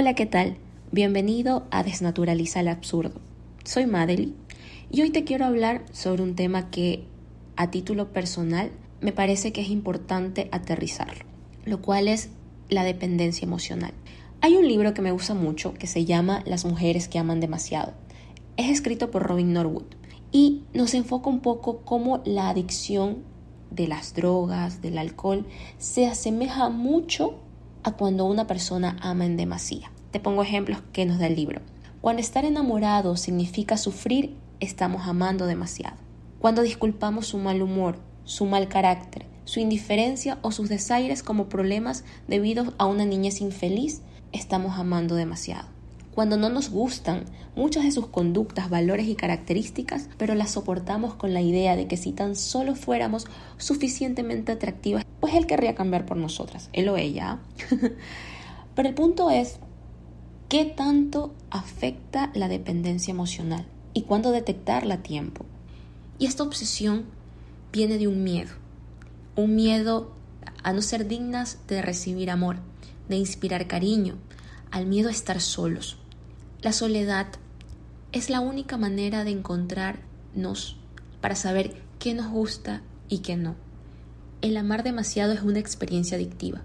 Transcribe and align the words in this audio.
Hola, 0.00 0.14
¿qué 0.14 0.26
tal? 0.26 0.58
Bienvenido 0.92 1.66
a 1.72 1.82
Desnaturaliza 1.82 2.60
el 2.60 2.68
Absurdo. 2.68 3.20
Soy 3.64 3.86
Madely 3.86 4.32
y 4.92 5.02
hoy 5.02 5.10
te 5.10 5.24
quiero 5.24 5.44
hablar 5.44 5.84
sobre 5.90 6.22
un 6.22 6.36
tema 6.36 6.70
que 6.70 7.02
a 7.56 7.72
título 7.72 8.12
personal 8.12 8.70
me 9.00 9.10
parece 9.10 9.52
que 9.52 9.60
es 9.60 9.70
importante 9.70 10.48
aterrizarlo, 10.52 11.24
lo 11.64 11.82
cual 11.82 12.06
es 12.06 12.30
la 12.68 12.84
dependencia 12.84 13.44
emocional. 13.44 13.92
Hay 14.40 14.54
un 14.54 14.68
libro 14.68 14.94
que 14.94 15.02
me 15.02 15.10
gusta 15.10 15.34
mucho 15.34 15.74
que 15.74 15.88
se 15.88 16.04
llama 16.04 16.44
Las 16.46 16.64
mujeres 16.64 17.08
que 17.08 17.18
aman 17.18 17.40
demasiado. 17.40 17.92
Es 18.56 18.70
escrito 18.70 19.10
por 19.10 19.24
Robin 19.24 19.52
Norwood 19.52 19.96
y 20.30 20.62
nos 20.74 20.94
enfoca 20.94 21.28
un 21.28 21.40
poco 21.40 21.78
cómo 21.78 22.22
la 22.24 22.50
adicción 22.50 23.24
de 23.72 23.88
las 23.88 24.14
drogas, 24.14 24.80
del 24.80 24.96
alcohol, 24.96 25.44
se 25.78 26.06
asemeja 26.06 26.68
mucho 26.68 27.40
a 27.82 27.92
cuando 27.92 28.24
una 28.24 28.46
persona 28.46 28.96
ama 29.00 29.26
en 29.26 29.36
demasía. 29.36 29.90
Te 30.10 30.20
pongo 30.20 30.42
ejemplos 30.42 30.82
que 30.92 31.06
nos 31.06 31.18
da 31.18 31.26
el 31.26 31.36
libro. 31.36 31.60
Cuando 32.00 32.20
estar 32.20 32.44
enamorado 32.44 33.16
significa 33.16 33.76
sufrir, 33.76 34.36
estamos 34.60 35.06
amando 35.06 35.46
demasiado. 35.46 35.96
Cuando 36.38 36.62
disculpamos 36.62 37.26
su 37.26 37.38
mal 37.38 37.62
humor, 37.62 37.98
su 38.24 38.46
mal 38.46 38.68
carácter, 38.68 39.26
su 39.44 39.60
indiferencia 39.60 40.38
o 40.42 40.52
sus 40.52 40.68
desaires 40.68 41.22
como 41.22 41.48
problemas 41.48 42.04
debido 42.26 42.74
a 42.78 42.86
una 42.86 43.04
niñez 43.04 43.40
infeliz, 43.40 44.02
estamos 44.32 44.78
amando 44.78 45.14
demasiado. 45.14 45.77
Cuando 46.18 46.36
no 46.36 46.48
nos 46.48 46.70
gustan 46.70 47.26
muchas 47.54 47.84
de 47.84 47.92
sus 47.92 48.08
conductas, 48.08 48.68
valores 48.70 49.06
y 49.06 49.14
características, 49.14 50.08
pero 50.18 50.34
las 50.34 50.50
soportamos 50.50 51.14
con 51.14 51.32
la 51.32 51.42
idea 51.42 51.76
de 51.76 51.86
que 51.86 51.96
si 51.96 52.10
tan 52.10 52.34
solo 52.34 52.74
fuéramos 52.74 53.28
suficientemente 53.56 54.50
atractivas, 54.50 55.04
pues 55.20 55.34
él 55.34 55.46
querría 55.46 55.76
cambiar 55.76 56.06
por 56.06 56.16
nosotras, 56.16 56.70
él 56.72 56.88
o 56.88 56.96
ella. 56.96 57.38
pero 58.74 58.88
el 58.88 58.96
punto 58.96 59.30
es, 59.30 59.60
¿qué 60.48 60.64
tanto 60.64 61.36
afecta 61.50 62.32
la 62.34 62.48
dependencia 62.48 63.12
emocional? 63.12 63.68
¿Y 63.94 64.02
cuándo 64.02 64.32
detectarla 64.32 64.94
a 64.94 65.02
tiempo? 65.04 65.46
Y 66.18 66.26
esta 66.26 66.42
obsesión 66.42 67.04
viene 67.70 67.96
de 67.96 68.08
un 68.08 68.24
miedo, 68.24 68.50
un 69.36 69.54
miedo 69.54 70.10
a 70.64 70.72
no 70.72 70.82
ser 70.82 71.06
dignas 71.06 71.60
de 71.68 71.80
recibir 71.80 72.28
amor, 72.28 72.56
de 73.08 73.14
inspirar 73.14 73.68
cariño, 73.68 74.16
al 74.72 74.86
miedo 74.86 75.10
a 75.10 75.12
estar 75.12 75.40
solos. 75.40 75.96
La 76.60 76.72
soledad 76.72 77.28
es 78.10 78.30
la 78.30 78.40
única 78.40 78.76
manera 78.76 79.22
de 79.22 79.30
encontrarnos 79.30 80.76
para 81.20 81.36
saber 81.36 81.76
qué 82.00 82.14
nos 82.14 82.32
gusta 82.32 82.82
y 83.08 83.18
qué 83.18 83.36
no. 83.36 83.54
El 84.40 84.56
amar 84.56 84.82
demasiado 84.82 85.32
es 85.32 85.42
una 85.42 85.60
experiencia 85.60 86.16
adictiva. 86.16 86.62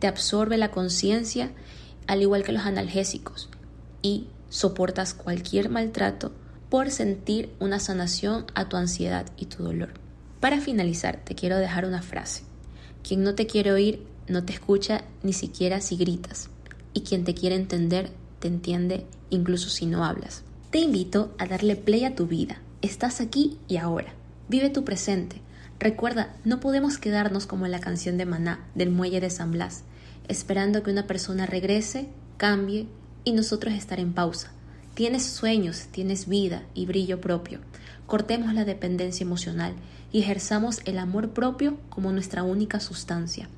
Te 0.00 0.08
absorbe 0.08 0.58
la 0.58 0.72
conciencia 0.72 1.52
al 2.08 2.20
igual 2.20 2.42
que 2.42 2.50
los 2.50 2.66
analgésicos 2.66 3.48
y 4.02 4.26
soportas 4.48 5.14
cualquier 5.14 5.68
maltrato 5.68 6.32
por 6.68 6.90
sentir 6.90 7.54
una 7.60 7.78
sanación 7.78 8.44
a 8.56 8.68
tu 8.68 8.76
ansiedad 8.76 9.26
y 9.36 9.46
tu 9.46 9.62
dolor. 9.62 9.90
Para 10.40 10.60
finalizar, 10.60 11.22
te 11.24 11.36
quiero 11.36 11.58
dejar 11.58 11.84
una 11.84 12.02
frase. 12.02 12.42
Quien 13.04 13.22
no 13.22 13.36
te 13.36 13.46
quiere 13.46 13.70
oír 13.70 14.04
no 14.26 14.44
te 14.44 14.52
escucha 14.52 15.04
ni 15.22 15.32
siquiera 15.32 15.80
si 15.80 15.96
gritas 15.96 16.50
y 16.92 17.02
quien 17.02 17.22
te 17.22 17.34
quiere 17.34 17.54
entender 17.54 18.10
te 18.38 18.48
entiende 18.48 19.06
incluso 19.30 19.70
si 19.70 19.86
no 19.86 20.04
hablas. 20.04 20.42
Te 20.70 20.78
invito 20.78 21.34
a 21.38 21.46
darle 21.46 21.76
play 21.76 22.04
a 22.04 22.14
tu 22.14 22.26
vida. 22.26 22.58
Estás 22.82 23.20
aquí 23.20 23.58
y 23.68 23.78
ahora. 23.78 24.12
Vive 24.48 24.70
tu 24.70 24.84
presente. 24.84 25.40
Recuerda, 25.80 26.34
no 26.44 26.60
podemos 26.60 26.98
quedarnos 26.98 27.46
como 27.46 27.66
en 27.66 27.72
la 27.72 27.80
canción 27.80 28.18
de 28.18 28.26
Maná 28.26 28.66
del 28.74 28.90
muelle 28.90 29.20
de 29.20 29.30
San 29.30 29.52
Blas, 29.52 29.84
esperando 30.26 30.82
que 30.82 30.90
una 30.90 31.06
persona 31.06 31.46
regrese, 31.46 32.08
cambie 32.36 32.86
y 33.24 33.32
nosotros 33.32 33.74
estar 33.74 34.00
en 34.00 34.12
pausa. 34.12 34.50
Tienes 34.94 35.24
sueños, 35.24 35.86
tienes 35.90 36.28
vida 36.28 36.64
y 36.74 36.86
brillo 36.86 37.20
propio. 37.20 37.60
Cortemos 38.06 38.52
la 38.54 38.64
dependencia 38.64 39.24
emocional 39.24 39.74
y 40.12 40.20
ejerzamos 40.20 40.80
el 40.84 40.98
amor 40.98 41.30
propio 41.30 41.78
como 41.88 42.10
nuestra 42.10 42.42
única 42.42 42.80
sustancia. 42.80 43.48